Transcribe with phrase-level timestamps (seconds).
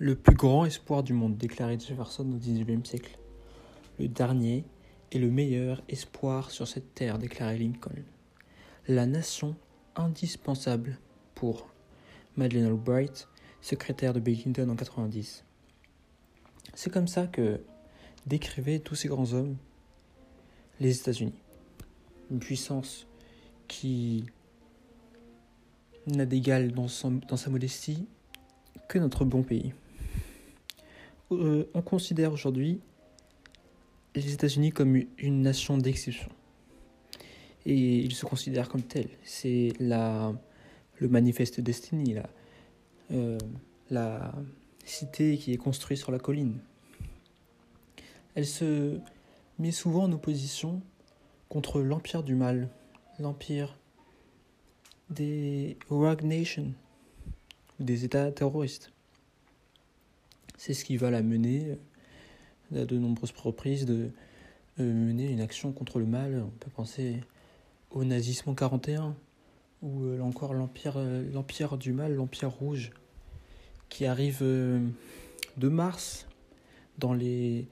[0.00, 3.16] Le plus grand espoir du monde, déclarait Jefferson au XIXe siècle.
[4.00, 4.64] Le dernier
[5.12, 8.02] et le meilleur espoir sur cette terre, déclarait Lincoln.
[8.88, 9.54] La nation
[9.94, 10.98] indispensable
[11.36, 11.68] pour
[12.36, 13.28] Madeleine Albright,
[13.60, 15.44] secrétaire de Bill Clinton en 90.
[16.74, 17.60] C'est comme ça que
[18.26, 19.56] décrivaient tous ces grands hommes
[20.80, 21.38] les États-Unis.
[22.32, 23.06] Une puissance
[23.68, 24.26] qui
[26.08, 26.88] n'a d'égal dans,
[27.28, 28.08] dans sa modestie
[28.88, 29.72] que notre bon pays.
[31.32, 32.80] Euh, on considère aujourd'hui
[34.14, 36.28] les États-Unis comme une nation d'exception.
[37.66, 39.08] Et ils se considèrent comme tels.
[39.24, 40.32] C'est la,
[40.98, 42.28] le manifeste Destiny, la,
[43.12, 43.38] euh,
[43.90, 44.34] la
[44.84, 46.58] cité qui est construite sur la colline.
[48.34, 48.98] Elle se
[49.58, 50.82] met souvent en opposition
[51.48, 52.68] contre l'empire du mal,
[53.18, 53.78] l'empire
[55.10, 56.72] des Rogue Nations,
[57.80, 58.93] des États terroristes.
[60.64, 61.72] C'est ce qui va la mener
[62.72, 64.08] à euh, de nombreuses reprises de
[64.80, 66.42] euh, mener une action contre le mal.
[66.42, 67.20] On peut penser
[67.90, 69.14] au nazisme en 41
[69.82, 70.98] ou euh, encore l'empire
[71.34, 72.92] l'empire du mal, l'empire rouge
[73.90, 76.26] qui arrive de mars
[76.96, 77.66] dans les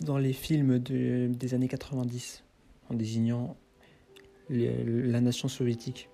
[0.00, 2.44] dans les films de, des années 90
[2.88, 3.58] en désignant
[4.48, 6.08] la nation soviétique.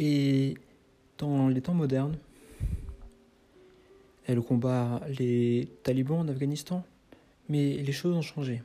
[0.00, 0.54] Et
[1.18, 2.18] dans les temps modernes,
[4.26, 6.84] elle combat les talibans en Afghanistan,
[7.48, 8.62] mais les choses ont changé.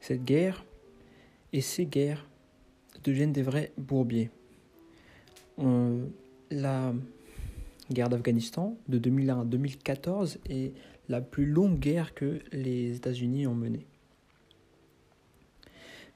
[0.00, 0.64] Cette guerre
[1.52, 2.26] et ces guerres
[3.02, 4.30] deviennent des vrais bourbiers.
[6.50, 6.94] La
[7.90, 10.72] guerre d'Afghanistan de 2001 à 2014 est
[11.08, 13.86] la plus longue guerre que les États-Unis ont menée.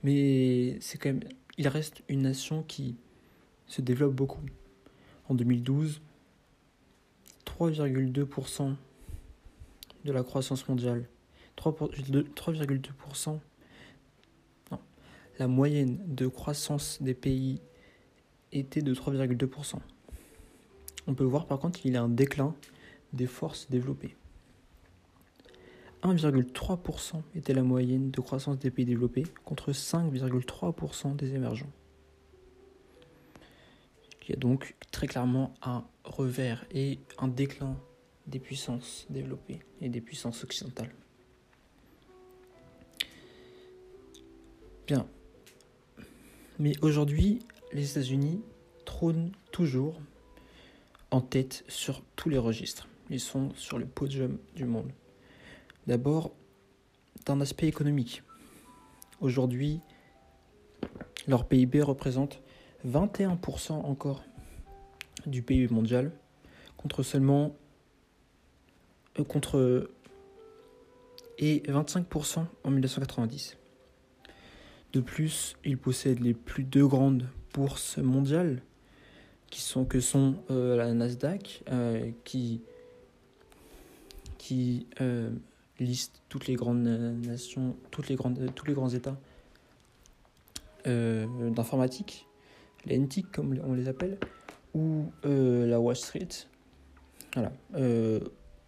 [0.02, 0.78] Mais
[1.58, 2.96] il reste une nation qui
[3.66, 4.42] se développe beaucoup.
[5.28, 6.00] En 2012,
[7.60, 8.74] 3,2%
[10.06, 11.06] de la croissance mondiale.
[11.58, 13.38] 3,2%.
[14.70, 14.78] Non.
[15.38, 17.60] La moyenne de croissance des pays
[18.52, 19.74] était de 3,2%.
[21.06, 22.54] On peut voir par contre qu'il y a un déclin
[23.12, 24.16] des forces développées.
[26.02, 31.70] 1,3% était la moyenne de croissance des pays développés contre 5,3% des émergents.
[34.22, 37.76] Il y a donc très clairement un revers et un déclin
[38.26, 40.94] des puissances développées et des puissances occidentales.
[44.86, 45.06] Bien.
[46.58, 47.40] Mais aujourd'hui,
[47.72, 48.42] les États-Unis
[48.84, 50.00] trônent toujours
[51.10, 52.88] en tête sur tous les registres.
[53.08, 54.92] Ils sont sur le podium du monde.
[55.86, 56.32] D'abord,
[57.26, 58.22] d'un aspect économique.
[59.20, 59.80] Aujourd'hui,
[61.26, 62.40] leur PIB représente
[62.86, 64.22] 21% encore
[65.26, 66.12] du PIB mondial,
[66.76, 67.56] contre seulement
[69.18, 69.90] euh, contre
[71.38, 73.56] et 25% en 1990.
[74.92, 78.62] De plus, ils possèdent les plus deux grandes bourses mondiales,
[79.48, 82.62] qui sont que sont euh, la Nasdaq, euh, qui
[84.38, 84.86] qui
[85.78, 89.18] liste toutes les grandes nations, toutes les grandes, tous les grands États
[90.84, 92.26] d'informatique,
[92.86, 94.18] les NTIC comme on les appelle,
[94.74, 96.28] ou euh, la Wall Street.
[97.34, 97.52] Voilà.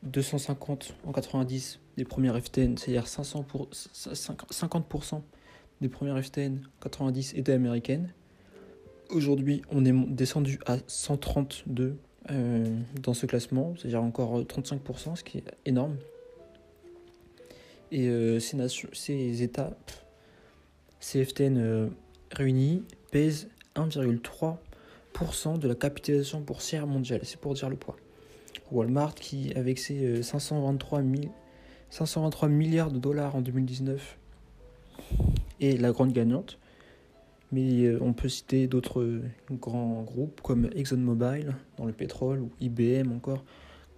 [0.03, 5.21] 250 euh, en 90 des premières FTN, c'est-à-dire 500 pour, 50%
[5.81, 8.13] des premières FTN 90 étaient américaines.
[9.11, 11.97] Aujourd'hui, on est descendu à 132
[12.31, 15.97] euh, dans ce classement, c'est-à-dire encore 35%, ce qui est énorme.
[17.91, 18.09] Et
[18.41, 19.77] ces, nations, ces États,
[20.99, 21.91] ces FTN
[22.31, 24.57] réunis, pèsent 1,3
[25.59, 27.21] de la capitalisation boursière mondiale.
[27.25, 27.97] C'est pour dire le poids.
[28.71, 31.27] Walmart, qui avec ses 523, euh,
[31.91, 34.19] 523 milliards de dollars en 2019,
[35.61, 36.59] est la grande gagnante.
[37.53, 42.51] Mais euh, on peut citer d'autres euh, grands groupes comme ExxonMobil dans le pétrole ou
[42.61, 43.45] IBM encore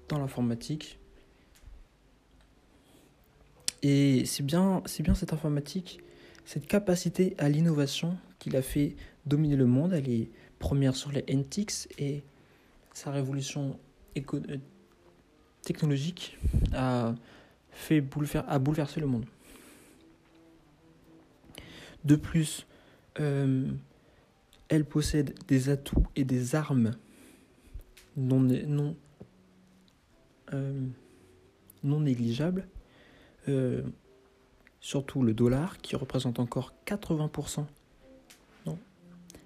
[0.08, 0.99] dans l'informatique.
[3.82, 6.00] Et c'est bien, c'est bien cette informatique,
[6.44, 8.96] cette capacité à l'innovation qu'il a fait
[9.26, 9.93] dominer le monde.
[9.93, 10.08] Elle
[10.64, 12.22] première sur les NTX et
[12.94, 13.78] sa révolution
[14.16, 14.56] euh,
[15.61, 16.38] technologique
[16.72, 17.14] a,
[17.70, 19.26] fait bouleverser, a bouleversé le monde.
[22.06, 22.66] De plus,
[23.20, 23.70] euh,
[24.70, 26.93] elle possède des atouts et des armes
[28.17, 28.49] non,
[30.55, 30.87] euh,
[31.82, 32.67] non négligeables,
[34.81, 37.67] surtout le dollar qui représente encore 80%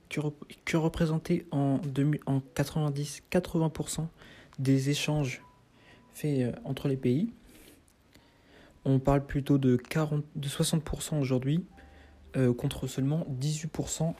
[0.09, 1.81] que, représentait en,
[2.27, 4.07] en 90-80%
[4.59, 5.43] des échanges
[6.13, 7.31] faits euh, entre les pays.
[8.85, 11.65] On parle plutôt de, 40, de 60% aujourd'hui,
[12.37, 14.15] euh, contre seulement 18%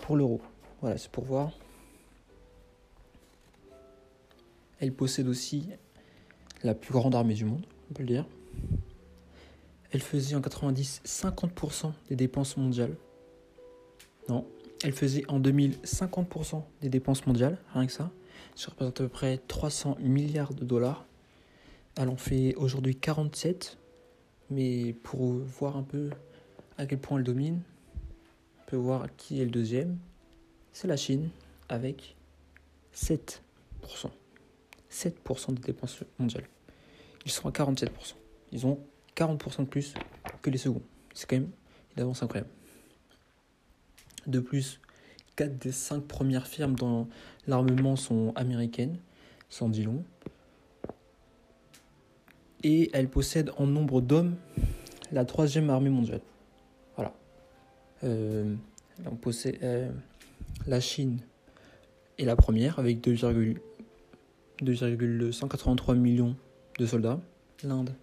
[0.00, 0.40] pour l'euro.
[0.80, 1.52] Voilà, c'est pour voir.
[4.80, 5.68] Elle possède aussi
[6.62, 8.26] la plus grande armée du monde, on peut le dire.
[9.90, 12.96] Elle faisait en 90 50% des dépenses mondiales.
[14.28, 14.46] Non,
[14.84, 18.10] elle faisait en 2000 50% des dépenses mondiales, rien que ça.
[18.54, 21.06] Ça représente à peu près 300 milliards de dollars.
[21.96, 23.78] Elle en fait aujourd'hui 47.
[24.50, 26.10] Mais pour voir un peu
[26.76, 27.62] à quel point elle domine,
[28.60, 29.96] on peut voir qui est le deuxième.
[30.74, 31.30] C'est la Chine
[31.70, 32.14] avec
[32.94, 33.38] 7%.
[34.90, 36.46] 7% des dépenses mondiales.
[37.24, 37.88] Ils sont à 47%.
[38.52, 38.78] Ils ont
[39.16, 39.94] 40% de plus
[40.42, 40.82] que les seconds.
[41.14, 41.50] C'est quand même
[41.96, 42.50] une incroyable.
[44.26, 44.80] De plus,
[45.36, 47.08] 4 des 5 premières firmes dans
[47.46, 48.98] l'armement sont américaines,
[49.48, 50.04] sans dit long.
[52.62, 54.36] Et elle possède en nombre d'hommes
[55.12, 56.20] la troisième armée mondiale.
[56.96, 57.12] Voilà.
[58.04, 58.54] Euh,
[59.62, 59.90] euh,
[60.66, 61.20] la Chine
[62.18, 66.36] est la première avec 2,183 millions
[66.78, 67.20] de soldats.
[67.62, 67.94] L'Inde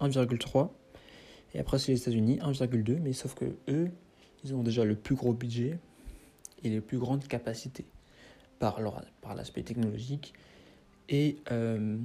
[0.00, 0.70] 1,3.
[1.54, 2.98] Et après c'est les États-Unis 1,2.
[3.00, 3.90] Mais sauf que eux,
[4.44, 5.78] ils ont déjà le plus gros budget
[6.62, 7.84] et les plus grandes capacités
[8.58, 8.80] par,
[9.20, 10.34] par l'aspect technologique
[11.08, 11.98] et euh,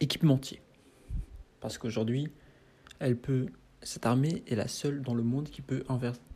[0.00, 0.60] équipementier.
[1.60, 2.30] Parce qu'aujourd'hui,
[2.98, 3.46] elle peut,
[3.82, 5.84] cette armée est la seule dans le monde qui peut,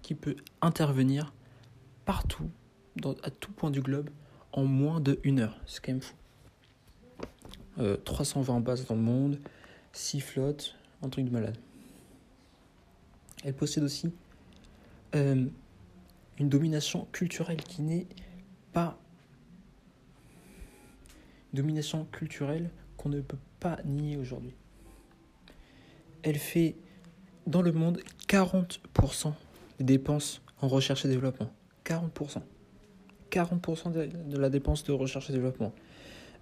[0.03, 1.33] qui peut intervenir
[2.05, 2.51] partout,
[3.23, 4.11] à tout point du globe,
[4.53, 5.61] en moins de une heure.
[5.67, 6.15] C'est quand même fou.
[8.05, 9.39] 320 euh, bases dans le monde,
[9.93, 11.57] 6 flottes, un truc de malade.
[13.45, 14.13] Elle possède aussi
[15.15, 15.47] euh,
[16.39, 18.07] une domination culturelle qui n'est
[18.73, 18.99] pas
[21.53, 24.55] une domination culturelle qu'on ne peut pas nier aujourd'hui.
[26.23, 26.77] Elle fait
[27.47, 29.33] dans le monde 40%
[29.79, 31.51] des dépenses en recherche et développement.
[31.85, 32.43] 40%.
[33.31, 35.73] 40% de la dépense de recherche et développement.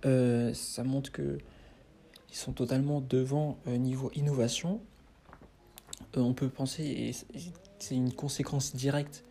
[0.05, 1.39] Euh, ça montre que
[2.31, 4.81] ils sont totalement devant euh, niveau innovation.
[6.17, 7.15] On peut penser,
[7.79, 9.25] c'est une conséquence directe,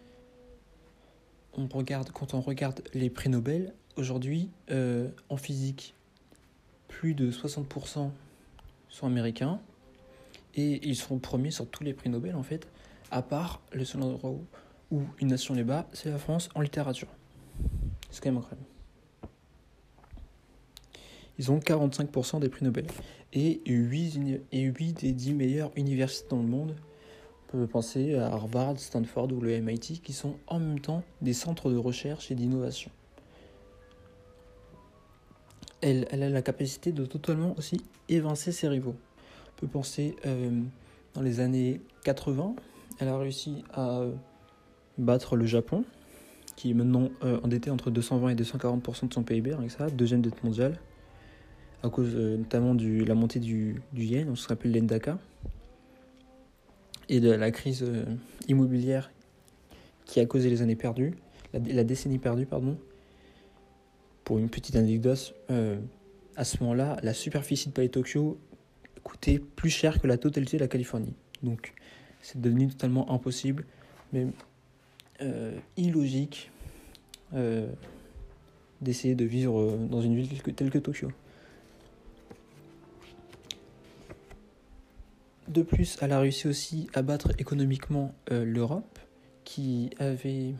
[1.54, 4.50] on regarde, quand on regarde les prix Nobel, aujourd'hui,
[5.30, 5.96] en physique,
[6.88, 8.10] plus de 60%
[8.90, 9.60] sont américains,
[10.56, 12.68] et ils sont premiers sur tous les prix Nobel, en fait,
[13.12, 14.46] à part le seul endroit où,
[14.92, 17.10] où une nation les bat, c'est la France en littérature.
[18.10, 18.68] C'est quand même incroyable.
[21.40, 22.88] Ils ont 45% des prix Nobel.
[23.34, 26.87] Et 8, et 8 des 10 meilleures universités dans le monde, on
[27.48, 31.72] peut penser à Harvard, Stanford ou le MIT, qui sont en même temps des centres
[31.72, 32.92] de recherche et d'innovation.
[35.82, 38.96] Elle, a la capacité de totalement aussi évincer ses rivaux.
[39.56, 40.62] On peut penser euh,
[41.14, 42.56] dans les années 80,
[43.00, 44.02] elle a réussi à
[44.98, 45.86] battre le Japon,
[46.56, 50.22] qui est maintenant euh, endetté entre 220 et 240% de son PIB, avec ça, deuxième
[50.22, 50.80] dette mondiale
[51.84, 55.18] à cause euh, notamment de la montée du, du yen, on se rappelle l'Endaka,
[57.10, 58.04] et de la crise euh,
[58.48, 59.12] immobilière
[60.06, 61.16] qui a causé les années perdues,
[61.54, 62.78] la, décennie perdue, pardon.
[64.24, 65.78] Pour une petite anecdote, euh,
[66.36, 68.38] à ce moment-là, la superficie de Palais Tokyo
[69.04, 71.14] coûtait plus cher que la totalité de la Californie.
[71.44, 71.74] Donc,
[72.22, 73.66] c'est devenu totalement impossible,
[74.12, 74.28] mais
[75.78, 76.52] illogique
[78.82, 81.10] d'essayer de vivre dans une ville telle que Tokyo.
[85.48, 89.00] De plus, elle a réussi aussi à battre économiquement euh, l'Europe,
[89.46, 90.54] qui avait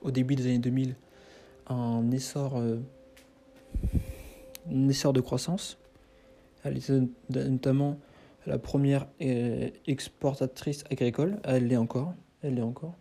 [0.00, 0.96] au début des années 2000
[1.66, 2.78] un essor, euh,
[4.70, 5.76] un essor de croissance.
[6.62, 6.98] Elle était
[7.28, 7.98] notamment
[8.46, 11.38] la première euh, exportatrice agricole.
[11.44, 12.14] Elle l'est encore.
[12.42, 12.94] Elle l'est encore.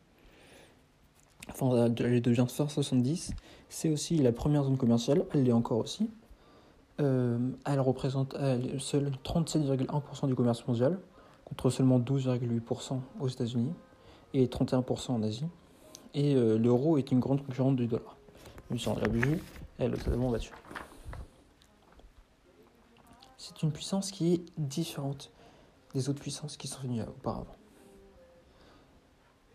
[1.50, 3.32] Enfin, elle devient fin 70.
[3.70, 5.24] C'est aussi la première zone commerciale.
[5.34, 6.10] Elle l'est encore aussi.
[7.00, 8.36] Euh, elle représente
[8.78, 11.00] seule 37,1% du commerce mondial,
[11.46, 13.74] contre seulement 12,8% aux États-Unis
[14.34, 15.46] et 31% en Asie.
[16.14, 18.16] Et euh, l'euro est une grande concurrente du dollar.
[18.70, 19.42] Mais on l'a vu,
[19.78, 20.54] elle est totalement battue.
[23.38, 25.32] C'est une puissance qui est différente
[25.94, 27.56] des autres puissances qui sont venues auparavant.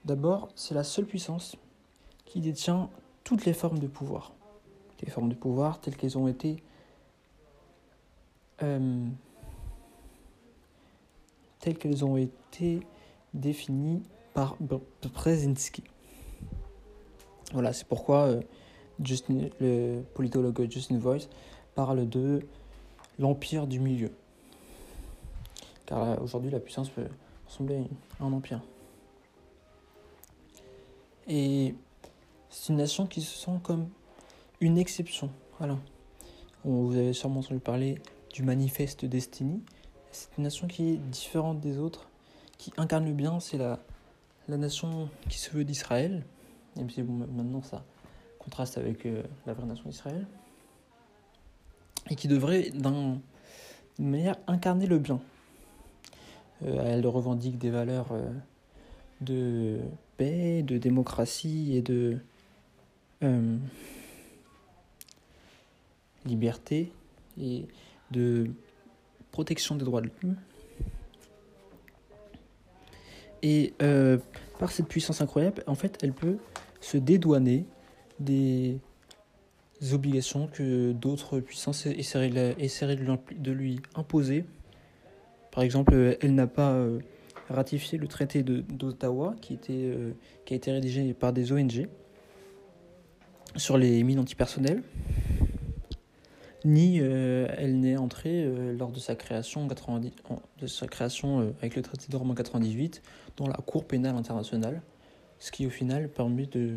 [0.04, 1.56] D'abord, c'est la seule puissance
[2.24, 2.90] qui détient
[3.24, 4.32] toutes les formes de pouvoir.
[5.02, 6.62] Les formes de pouvoir telles qu'elles ont été
[8.62, 9.06] euh,
[11.60, 12.80] telles qu'elles ont été
[13.34, 14.02] définies
[14.34, 14.56] par
[15.02, 15.84] Brzezinski.
[17.52, 18.40] Voilà, c'est pourquoi euh,
[19.02, 21.28] Justin, le politologue Justin Voice
[21.74, 22.40] parle de
[23.18, 24.10] l'empire du milieu.
[25.86, 27.06] Car euh, aujourd'hui, la puissance peut
[27.46, 27.84] ressembler
[28.20, 28.60] à un empire.
[31.26, 31.74] Et
[32.50, 33.88] c'est une nation qui se sent comme
[34.60, 35.30] une exception.
[35.58, 35.78] Voilà.
[36.64, 37.98] Vous avez sûrement entendu parler
[38.32, 39.62] du manifeste Destiny.
[40.10, 42.08] C'est une nation qui est différente des autres,
[42.56, 43.40] qui incarne le bien.
[43.40, 43.78] C'est la,
[44.48, 46.24] la nation qui se veut d'Israël,
[46.76, 47.84] même si maintenant ça
[48.38, 50.26] contraste avec euh, la vraie nation d'Israël,
[52.10, 53.20] et qui devrait d'une
[53.98, 55.20] manière incarner le bien.
[56.64, 58.30] Euh, elle revendique des valeurs euh,
[59.20, 59.80] de
[60.16, 62.18] paix, de démocratie et de
[66.24, 66.92] liberté
[68.10, 68.50] de
[69.30, 70.36] protection des droits de l'homme.
[73.42, 74.18] Et euh,
[74.58, 76.38] par cette puissance incroyable, en fait, elle peut
[76.80, 77.66] se dédouaner
[78.18, 78.78] des
[79.92, 84.44] obligations que d'autres puissances essaieraient, de lui imposer.
[85.52, 86.98] Par exemple, elle n'a pas euh,
[87.48, 90.12] ratifié le traité d'Ottawa qui, euh,
[90.44, 91.86] qui a été rédigé par des ONG
[93.56, 94.82] sur les mines antipersonnelles
[96.64, 100.12] ni euh, elle n'est entrée euh, lors de sa création, 90,
[100.60, 103.02] de sa création euh, avec le traité de Rome en 98
[103.36, 104.82] dans la Cour pénale internationale,
[105.38, 106.76] ce qui au final permet de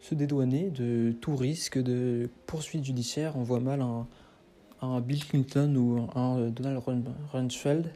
[0.00, 3.36] se dédouaner de tout risque de poursuite judiciaire.
[3.36, 6.80] On voit mal un, Bill Clinton ou un Donald
[7.32, 7.90] Rumsfeld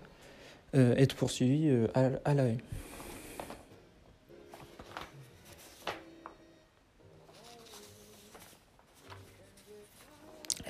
[0.74, 2.58] être poursuivi à la haie.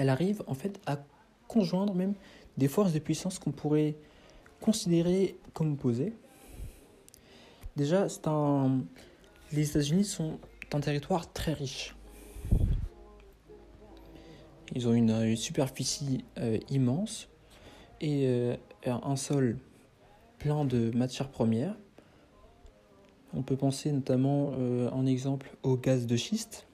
[0.02, 0.99] Elle arrive en fait à
[1.47, 2.14] conjoindre même
[2.56, 3.94] des forces de puissance qu'on pourrait
[4.61, 6.12] considérer comme opposées.
[7.76, 8.80] Déjà, c'est un...
[9.52, 10.40] les États-Unis sont
[10.73, 11.94] un territoire très riche.
[14.75, 17.28] Ils ont une, superficie euh, immense
[18.00, 19.56] et euh, un sol
[20.38, 21.76] plein de matières premières.
[23.35, 26.66] On peut penser notamment euh, en exemple au gaz de schiste,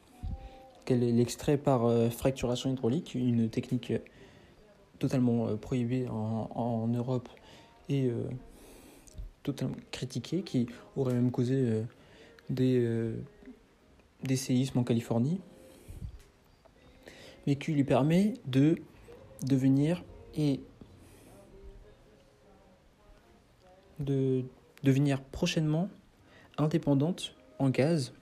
[0.95, 3.99] l'extrait par euh, fracturation hydraulique, une technique euh,
[4.99, 7.29] totalement euh, prohibée en, Europe
[7.89, 8.11] et
[9.43, 11.83] totalement critiquée, qui aurait même causé
[12.51, 13.13] des,
[14.23, 15.41] des séismes en Californie,
[17.47, 18.77] mais qui lui permet de
[19.47, 20.05] devenir
[20.37, 20.61] et
[24.01, 24.45] de
[24.83, 25.89] devenir prochainement
[26.59, 28.13] indépendante en gaz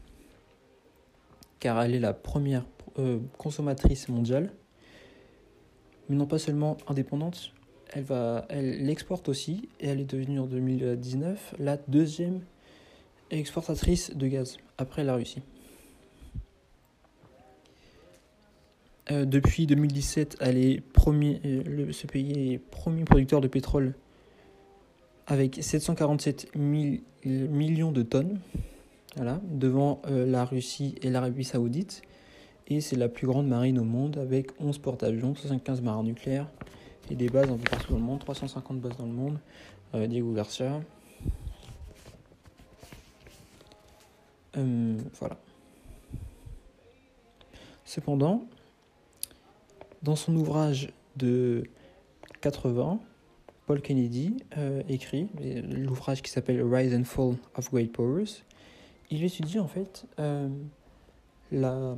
[1.67, 2.65] car elle est la première
[3.01, 4.53] euh, consommatrice mondiale.
[6.09, 7.53] Mais non pas seulement indépendante,
[7.93, 12.43] elle, va, elle l'exporte aussi, et elle est devenue en 2019 la deuxième
[13.33, 15.43] exportatrice de gaz, après la Russie.
[19.11, 23.97] Euh, depuis 2017, elle est euh, ce pays est premier producteur de pétrole
[25.27, 28.39] avec 747 millions de tonnes
[29.17, 32.03] voilà, devant euh, la Russie et l'Arabie Saoudite.
[32.69, 36.49] Et c'est la plus grande marine au monde avec 11 porte-avions, 75 marins nucléaires
[37.11, 39.39] et des bases un peu partout dans le monde, 350 bases dans le monde.
[39.95, 40.81] Euh, Diego Garcia.
[44.59, 45.39] Euh, voilà.
[47.85, 48.45] Cependant,
[50.03, 51.65] dans son ouvrage de
[52.43, 53.01] 80,
[53.67, 54.37] Paul Kennedy
[54.89, 58.43] écrit l'ouvrage qui s'appelle Rise and Fall of Great Powers
[59.11, 60.49] il étudie en fait euh,
[61.53, 61.97] la,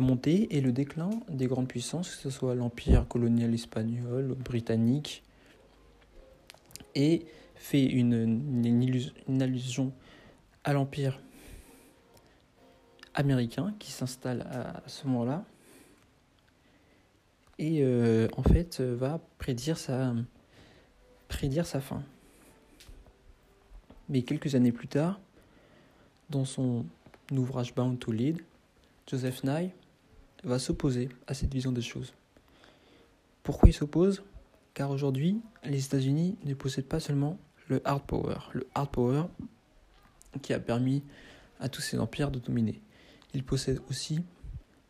[0.00, 5.22] montée et le déclin des grandes puissances, que ce soit l'empire colonial espagnol, britannique,
[6.94, 9.92] et fait une, allusion
[10.64, 11.20] à l'empire
[13.14, 15.44] américain qui s'installe à, ce moment-là
[17.58, 20.14] et euh, en fait va prédire sa
[21.80, 22.02] fin.
[24.08, 25.20] Mais quelques années plus tard,
[26.30, 26.86] dans son
[27.30, 28.40] ouvrage Bound to Lead,
[29.06, 29.70] Joseph Nye
[30.44, 32.14] va s'opposer à cette vision des choses.
[33.42, 34.22] Pourquoi il s'oppose?
[34.74, 39.24] Car aujourd'hui, les États-Unis ne possèdent pas seulement le hard power, le hard power
[40.42, 41.02] qui a permis
[41.58, 42.80] à tous ces empires de dominer.
[43.34, 44.20] Ils possèdent aussi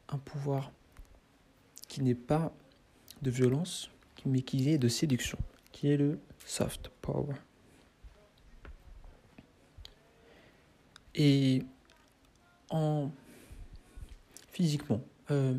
[0.09, 0.70] un pouvoir
[1.88, 2.52] qui n'est pas
[3.23, 3.90] de violence,
[4.26, 5.38] mais qui est de séduction,
[5.73, 7.35] qui est le soft power.
[11.14, 11.62] Et
[12.71, 13.11] en
[14.52, 15.00] physiquement,
[15.31, 15.55] euh,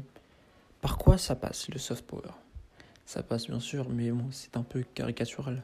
[0.82, 2.32] par quoi ça passe le soft power?
[3.06, 5.64] Ça passe bien sûr, mais bon, c'est un peu caricatural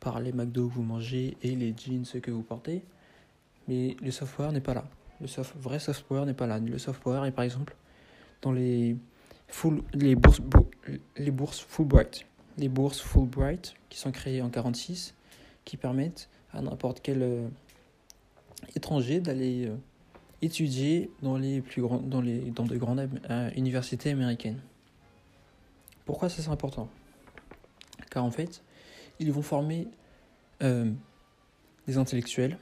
[0.00, 2.82] par les McDo que vous mangez et les jeans que vous portez.
[3.68, 4.84] Mais le soft power n'est pas là.
[5.20, 6.58] Le soft, vrai soft power n'est pas là.
[6.58, 7.76] Le soft power est par exemple
[8.42, 8.96] dans les,
[9.46, 10.40] full, les, bourses,
[11.16, 12.26] les bourses Fulbright.
[12.58, 15.14] Les bourses Fulbright qui sont créées en 1946
[15.64, 17.50] qui permettent à n'importe quel
[18.62, 19.76] euh, étranger d'aller euh,
[20.40, 24.60] étudier dans, les plus grands, dans, les, dans de grandes euh, universités américaines.
[26.04, 26.88] Pourquoi ça c'est important?
[28.10, 28.62] Car en fait,
[29.18, 29.88] ils vont former
[30.60, 32.56] des intellectuels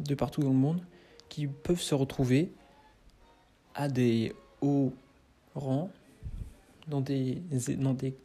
[0.00, 0.80] de partout dans le monde
[1.28, 2.50] qui peuvent se retrouver
[3.74, 4.92] à des hauts
[5.54, 5.90] rangs
[6.88, 7.40] dans des,
[7.78, 8.16] dans des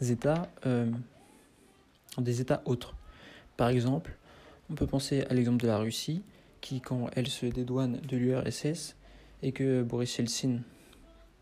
[0.00, 2.94] États, dans des États autres.
[3.56, 4.16] Par exemple,
[4.70, 6.22] on peut penser à l'exemple de la Russie,
[6.62, 8.96] qui, quand elle se dédouane de l'URSS
[9.42, 10.60] et que Boris Yeltsin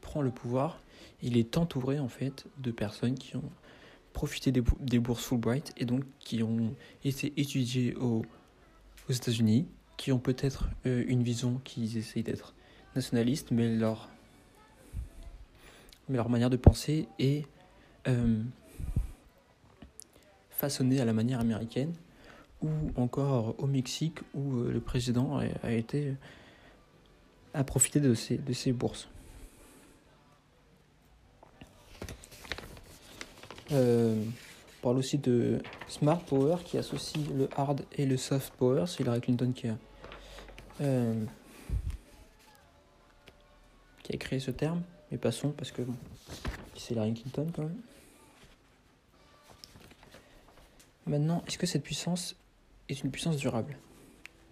[0.01, 0.83] prend le pouvoir,
[1.23, 3.51] il est entouré en fait de personnes qui ont
[4.13, 6.75] profité des, bourses Fulbright et donc qui ont
[7.05, 8.25] été étudiées aux,
[9.09, 12.55] États-Unis, qui ont peut-être euh, une vision qui essayent d'être
[12.95, 14.09] nationaliste, mais leur,
[16.09, 17.45] mais leur manière de penser est
[18.09, 18.43] euh,
[20.51, 21.93] façonnée à la manière américaine
[22.63, 26.15] ou encore au Mexique où euh, le président a, été
[27.55, 29.09] a profité de ces, de ces bourses.
[33.73, 34.23] Euh,
[34.79, 38.85] on parle aussi de Smart Power qui associe le hard et le soft power.
[38.87, 39.77] C'est Hillary Clinton qui a,
[40.81, 41.25] euh,
[44.03, 44.83] qui a créé ce terme.
[45.11, 45.83] Mais passons parce que
[46.77, 47.81] c'est Hillary Clinton quand même.
[51.07, 52.37] Maintenant, est-ce que cette puissance
[52.95, 53.77] une puissance durable.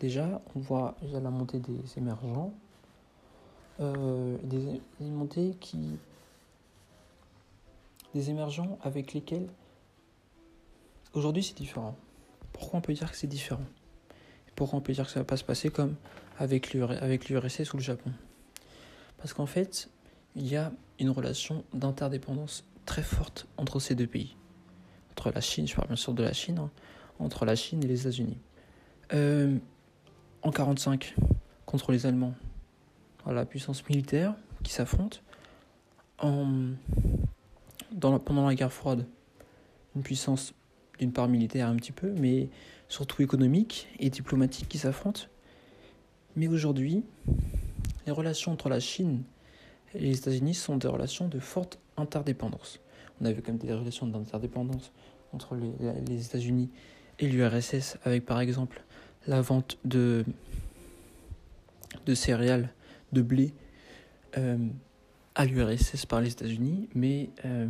[0.01, 2.53] Déjà, on voit déjà la montée des émergents,
[3.81, 5.99] euh, des, montées qui.
[8.15, 9.49] des émergents avec lesquels
[11.15, 11.97] aujourd'hui c'est différent.
[12.53, 13.65] Pourquoi on peut dire que c'est différent?
[14.55, 15.95] Pourquoi on peut dire que ça va pas se passer comme
[16.39, 18.13] avec l'URSS ou le Japon?
[19.19, 19.89] Parce qu'en fait,
[20.35, 24.37] il y a une relation d'interdépendance très forte entre ces deux pays.
[25.13, 26.71] Entre la Chine, je parle bien sûr de la Chine, hein,
[27.19, 28.39] entre la Chine et les États-Unis.
[29.13, 29.57] Euh,
[30.43, 31.15] en 1945,
[31.67, 32.35] contre les Allemands,
[33.33, 35.23] la puissance militaire qui s'affronte.
[36.19, 36.77] Pendant
[38.47, 39.07] la guerre froide,
[39.95, 40.55] une puissance
[40.99, 42.49] d'une part militaire un petit peu, mais
[42.89, 45.23] surtout économique et diplomatique qui s'affrontent.
[46.37, 47.05] Mais aujourd'hui,
[48.07, 49.23] les relations entre la Chine
[49.95, 52.81] et les États-Unis sont des relations de forte interdépendance.
[53.21, 54.93] On a vu comme des relations d'interdépendance
[55.33, 56.71] entre les États-Unis
[57.19, 58.83] et l'URSS, avec par exemple
[59.27, 60.25] la vente de,
[62.07, 62.73] de céréales,
[63.13, 63.55] de blé
[64.37, 64.59] euh,
[65.35, 67.69] à l'URSS par les États-Unis, mais euh,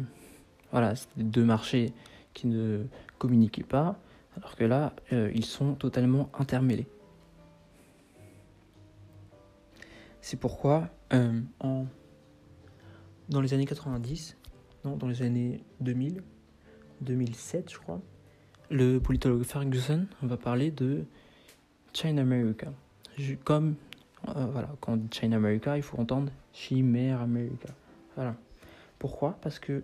[0.70, 1.92] voilà, c'était deux marchés
[2.34, 2.84] qui ne
[3.18, 3.98] communiquaient pas,
[4.36, 6.86] alors que là, euh, ils sont totalement intermêlés.
[10.20, 11.86] C'est pourquoi, en,
[13.28, 14.36] dans les années 90,
[14.84, 16.22] non, dans les années 2000,
[17.00, 18.00] 2007, je crois,
[18.70, 21.04] le politologue Ferguson va parler de
[21.92, 22.72] China America.
[23.44, 23.74] Comme,
[24.28, 27.68] euh, voilà, quand on dit China America, il faut entendre Chimère America.
[28.14, 28.34] Voilà.
[28.98, 29.38] Pourquoi?
[29.42, 29.82] Parce que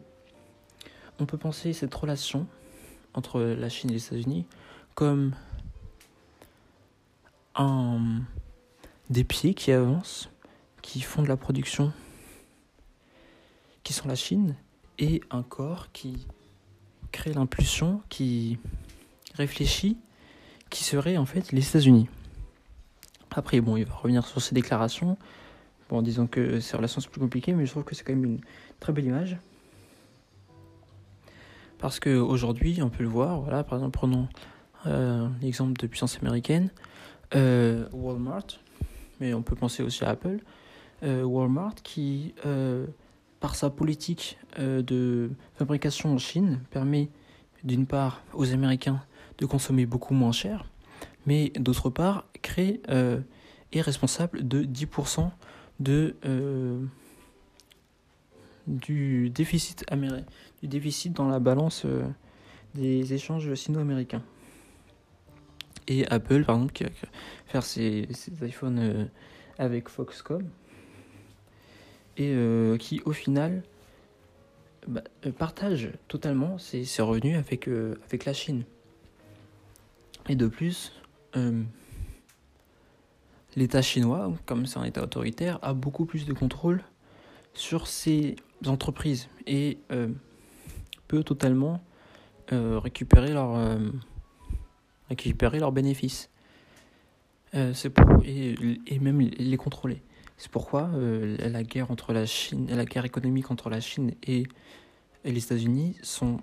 [1.19, 2.47] on peut penser cette relation
[3.15, 4.47] entre la Chine et les États-Unis
[4.95, 5.33] comme
[9.11, 10.31] des pieds qui avancent,
[10.83, 11.93] qui font de la production,
[13.83, 14.57] qui sont la Chine,
[14.99, 16.27] et un corps qui
[17.15, 18.59] crée l'impulsion, qui
[19.35, 19.97] réfléchit,
[20.69, 22.09] qui serait en fait les États-Unis.
[23.31, 25.17] Après, bon, il va revenir sur ses déclarations,
[25.91, 28.25] en disant que ces relations sont plus compliquées, mais je trouve que c'est quand même
[28.25, 28.41] une
[28.81, 29.37] très belle image.
[31.79, 34.29] Parce qu'aujourd'hui, on peut le voir, voilà, par exemple, prenons
[34.87, 36.71] euh, l'exemple de puissance américaine,
[37.37, 38.47] euh, Walmart,
[39.21, 40.41] mais on peut penser aussi à Apple,
[41.05, 42.35] euh, Walmart qui,
[43.45, 47.11] par sa politique de fabrication en Chine, permet
[47.63, 49.03] d'une part aux Américains
[49.37, 50.65] de consommer beaucoup moins cher,
[51.27, 53.21] mais d'autre part, crée euh,
[53.75, 55.31] est responsable de 10%
[55.79, 56.83] de, euh,
[58.67, 59.85] du, déficit
[60.63, 62.03] du déficit dans la balance euh,
[62.75, 64.23] des échanges sino-américains.
[65.87, 66.85] Et Apple, par exemple, qui
[67.53, 68.09] va ses,
[68.41, 69.11] iPhones
[69.59, 70.49] avec Foxconn,
[72.17, 72.37] et
[72.79, 73.63] qui au final
[74.87, 75.03] bah,
[75.39, 78.65] partage totalement ses, revenus avec, avec la Chine.
[80.29, 80.93] Et de plus,
[81.37, 81.63] euh,
[83.57, 86.83] l'État chinois, comme c'est un État autoritaire, a beaucoup plus de contrôle
[87.53, 90.09] sur ses entreprises et euh,
[91.09, 91.83] peut totalement
[92.53, 93.79] euh, récupérer, leur,
[95.09, 96.31] récupérer leurs bénéfices.
[97.53, 98.55] pour, et,
[98.87, 100.03] et, même les contrôler.
[100.37, 100.91] C'est pourquoi
[101.39, 104.45] la guerre entre la Chine, la guerre économique entre la Chine et,
[105.25, 106.39] les États-Unis sont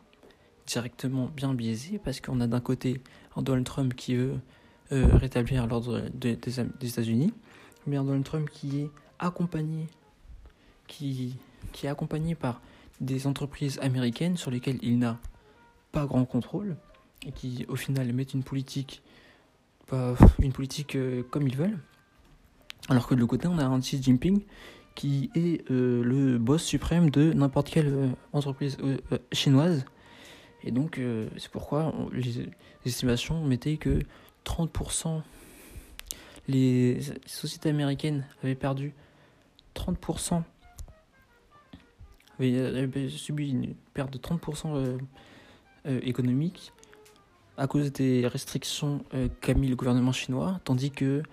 [0.66, 3.00] directement bien biaisées parce qu'on a d'un côté
[3.36, 4.40] un Donald Trump qui veut
[4.90, 7.32] rétablir l'ordre des, États-Unis,
[7.86, 9.86] mais un Donald Trump qui est accompagné,
[10.88, 11.36] qui,
[11.84, 12.60] est accompagné par
[13.00, 15.20] des entreprises américaines sur lesquelles il n'a
[15.92, 16.76] pas grand contrôle
[17.26, 19.02] et qui au final mettent une politique
[19.88, 21.80] pas une politique euh, comme ils veulent
[22.90, 24.44] alors que de l'autre côté on a un Xi Jinping
[24.96, 28.78] qui est euh, le boss suprême de n'importe quelle euh, entreprise
[29.32, 29.86] chinoise.
[30.64, 31.00] Et donc
[31.38, 32.48] c'est pourquoi les,
[32.86, 34.00] estimations mettaient que
[34.46, 35.22] 30%
[36.48, 38.94] les sociétés américaines avaient perdu
[39.76, 40.44] 30%
[42.40, 45.00] avait subi une perte de 30%
[45.88, 46.74] euh, économique
[47.58, 51.24] à cause des restrictions euh, qu'a mis le gouvernement chinois, tandis que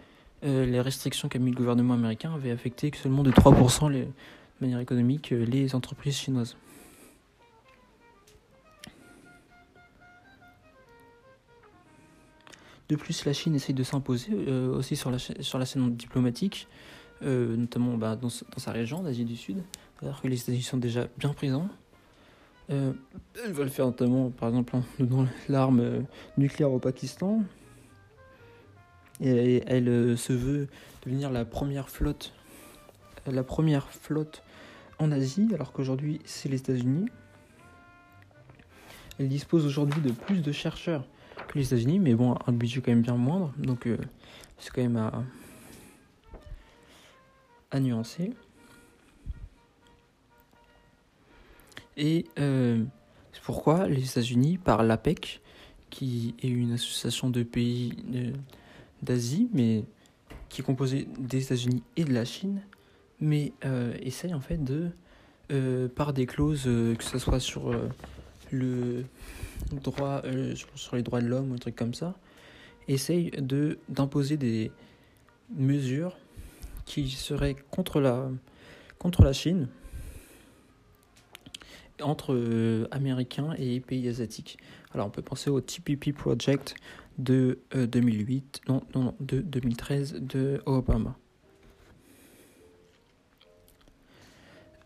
[0.44, 4.10] euh, les restrictions qu'a mis le gouvernement américain avaient affecté seulement de 3% les, de
[4.60, 6.56] manière économique les entreprises chinoises.
[12.88, 16.68] De plus, la Chine essaye de s'imposer aussi sur la, sur la scène diplomatique,
[17.20, 19.62] notamment bah, dans, dans, sa région d'Asie du Sud,
[20.00, 21.68] alors que les États-Unis sont déjà bien présents.
[22.70, 22.92] Euh,
[23.42, 26.00] elles veulent faire notamment, par exemple, en l'arme euh,
[26.36, 27.42] nucléaire au Pakistan.
[29.20, 30.68] Et elle euh, se veut
[31.04, 32.32] devenir la première flotte,
[33.26, 34.42] la première flotte
[34.98, 37.06] en Asie, alors qu'aujourd'hui c'est les États-Unis.
[39.18, 41.04] Elle dispose aujourd'hui de plus de chercheurs
[41.48, 43.88] que les États-Unis, mais bon, un budget quand même bien moindre, donc
[44.58, 45.24] c'est quand même à,
[47.70, 48.32] à nuancer.
[51.96, 52.84] Et euh,
[53.32, 55.40] c'est pourquoi les États-Unis, par l'APEC,
[55.90, 57.92] qui est une association de pays
[59.02, 59.84] d'Asie, mais
[60.48, 62.62] qui est composée des États-Unis et de la Chine,
[63.20, 64.90] mais euh, essaye en fait de,
[65.52, 67.74] euh, par des clauses, que ce soit sur
[68.50, 69.04] le
[69.72, 70.22] droit,
[70.74, 72.14] sur les droits de l'homme ou un truc comme ça,
[72.88, 74.72] essaye de d'imposer des
[75.50, 76.16] mesures
[76.86, 78.30] qui seraient contre la
[78.98, 79.68] contre la Chine
[82.02, 84.58] entre euh, Américains et pays asiatiques.
[84.92, 86.74] Alors on peut penser au TPP Project
[87.18, 91.16] de 2008, euh, non, non, non, de 2013 de Obama.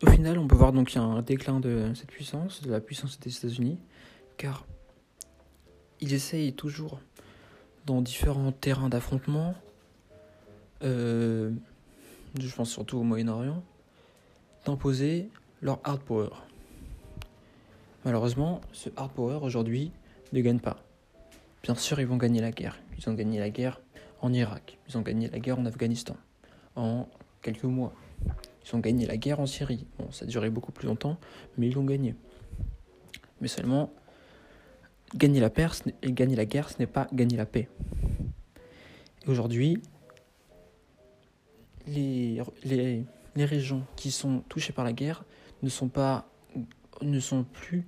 [0.04, 2.70] Au final, on peut voir donc qu'il y a un déclin de cette puissance, de
[2.70, 3.78] la puissance des États-Unis,
[4.36, 4.66] car
[6.00, 7.00] ils essayent toujours,
[7.86, 9.54] dans différents terrains d'affrontement,
[10.82, 11.52] euh,
[12.40, 13.62] je pense surtout au Moyen-Orient,
[14.66, 15.28] d'imposer
[15.60, 16.30] leur hard power.
[18.04, 19.92] Malheureusement, ce hard power aujourd'hui
[20.32, 20.82] ne gagne pas.
[21.62, 22.79] Bien sûr, ils vont gagner la guerre.
[22.98, 23.81] Ils ont gagné la guerre
[24.20, 24.79] en Irak.
[24.88, 26.16] Ils ont gagné la guerre en Afghanistan
[26.75, 27.09] en
[27.40, 27.92] quelques mois.
[28.64, 29.87] Ils ont gagné la guerre en Syrie.
[29.98, 31.18] Bon, ça a duré beaucoup plus longtemps,
[31.57, 32.14] mais ils l'ont gagné.
[33.40, 33.92] Mais seulement,
[35.14, 35.66] gagner la, paix,
[36.05, 37.68] gagner la guerre, ce n'est pas gagner la paix.
[39.25, 39.83] Et aujourd'hui,
[41.87, 45.25] les, les, les régions qui sont touchées par la guerre
[45.62, 46.29] ne sont pas
[47.01, 47.87] ne sont plus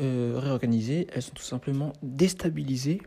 [0.00, 3.00] euh, réorganisées, elles sont tout simplement déstabilisées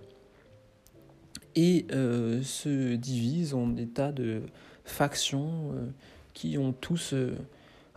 [1.55, 4.41] et euh, se divisent en des tas de
[4.85, 5.85] factions euh,
[6.33, 7.13] qui ont tous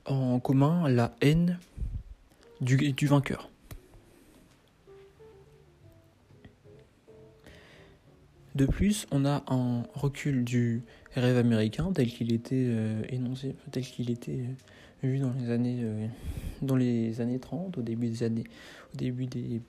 [0.07, 1.59] en commun la haine
[2.61, 3.51] du, du vainqueur.
[8.57, 10.83] De plus, on a un recul du
[11.15, 12.75] rêve américain tel qu'il était
[13.09, 14.47] énoncé, tel qu'il était
[15.03, 16.07] vu dans les années, euh,
[16.63, 18.45] dans les années 30, au début des années,
[18.93, 19.63] au début des,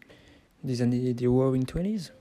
[0.63, 2.12] des années des Roaring Twenties.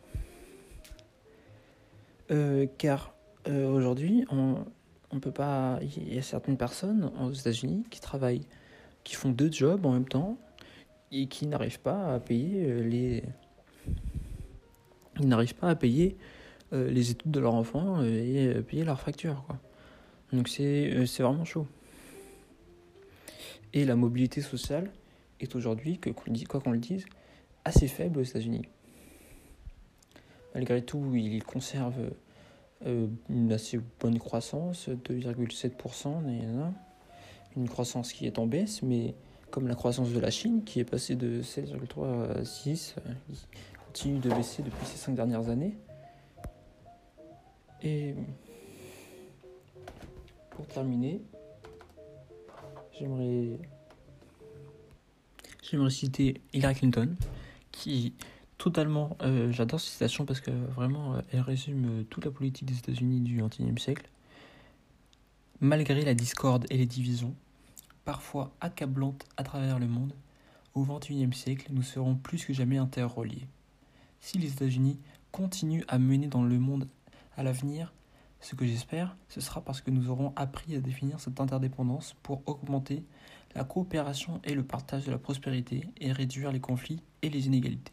[2.30, 3.14] Euh, car
[3.48, 4.64] euh, aujourd'hui, on,
[5.10, 5.80] on peut pas.
[5.82, 8.46] Il y a certaines personnes aux États-Unis qui travaillent,
[9.02, 10.38] qui font deux jobs en même temps
[11.10, 13.24] et qui n'arrivent pas à payer les.
[15.18, 16.16] Ils n'arrivent pas à payer
[16.72, 19.42] les études de leur enfant et payer leurs factures.
[19.46, 19.58] Quoi.
[20.32, 21.66] Donc c'est vraiment chaud.
[23.72, 24.90] Et la mobilité sociale
[25.40, 26.00] est aujourd'hui,
[26.48, 27.06] quoi qu'on le dise,
[27.64, 28.62] assez faible aux États-Unis.
[30.54, 32.10] Malgré tout, ils conservent
[32.86, 36.72] euh, une assez bonne croissance, 2,7%,
[37.56, 39.14] une croissance qui est en baisse, mais
[39.50, 42.96] comme la croissance de la Chine, qui est passée de 16,3 à 6,
[43.28, 43.46] qui
[43.86, 45.74] continue de baisser depuis ces cinq dernières années.
[47.82, 48.14] Et
[50.50, 51.20] pour terminer,
[53.00, 53.58] J'aimerais,
[55.90, 57.16] citer Hillary Clinton,
[57.72, 58.12] qui
[58.58, 59.16] totalement.
[59.22, 62.76] Euh, j'adore cette citation parce que vraiment, euh, elle résume euh, toute la politique des
[62.76, 64.06] États-Unis du XXIe siècle.
[65.60, 67.34] Malgré la discorde et les divisions,
[68.04, 70.12] parfois accablantes à travers le monde,
[70.74, 73.46] au XXIe siècle, nous serons plus que jamais interreliés.
[74.20, 74.98] Si les États-Unis
[75.32, 76.86] continuent à mener dans le monde
[77.36, 77.94] à l'avenir,
[78.40, 82.42] ce que j'espère, ce sera parce que nous aurons appris à définir cette interdépendance pour
[82.46, 83.04] augmenter
[83.54, 87.92] la coopération et le partage de la prospérité et réduire les conflits et les inégalités.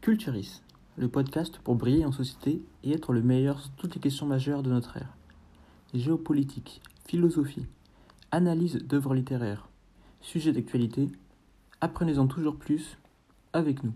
[0.00, 0.62] Culturis,
[0.96, 4.62] le podcast pour briller en société et être le meilleur sur toutes les questions majeures
[4.62, 5.14] de notre ère.
[5.92, 7.66] Géopolitique, philosophie,
[8.30, 9.68] analyse d'œuvres littéraires,
[10.20, 11.08] sujets d'actualité,
[11.80, 12.96] apprenez-en toujours plus
[13.52, 13.92] avec nous.